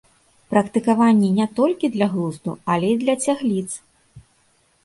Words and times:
Практыкаванні 0.53 1.29
не 1.39 1.47
толькі 1.59 1.89
для 1.97 2.07
глузду, 2.13 2.51
але 2.77 2.87
і 2.95 2.99
для 3.03 3.15
цягліц! 3.27 3.69